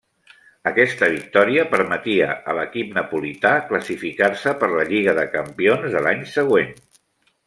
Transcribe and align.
Aquesta 0.69 1.09
victòria 1.15 1.65
permetia 1.73 2.29
a 2.53 2.57
l'equip 2.59 2.95
napolità 2.97 3.51
classificar-se 3.73 4.55
per 4.63 4.71
la 4.79 4.87
Lliga 4.93 5.15
de 5.21 5.27
Campions 5.37 5.87
de 5.97 6.03
l'any 6.07 6.25
següent. 6.37 6.73